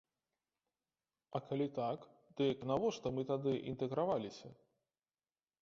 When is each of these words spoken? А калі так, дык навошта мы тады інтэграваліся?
А 1.39 1.41
калі 1.49 1.67
так, 1.79 1.99
дык 2.41 2.65
навошта 2.71 3.15
мы 3.19 3.29
тады 3.33 3.53
інтэграваліся? 3.73 4.47